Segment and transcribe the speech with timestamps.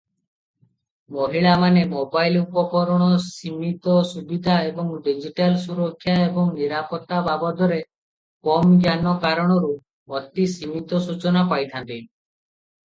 [1.15, 7.79] ମହିଳାମାନେ ମୋବାଇଲ ଉପକରଣର ସୀମିତ ସୁବିଧା ଏବଂ ଡିଜିଟାଲ ସୁରକ୍ଷା ଏବଂ ନିରାପତ୍ତା ବାବଦରେ
[8.49, 9.71] କମ ଜ୍ଞାନ କାରଣରୁ
[10.21, 11.99] ଅତି ସୀମିତ ସୂଚନା ପାଇଥାନ୍ତି।